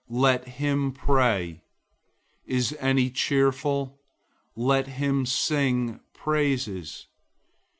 [0.09, 1.61] Let him pray.
[2.47, 4.01] Is any cheerful?
[4.55, 7.05] Let him sing praises.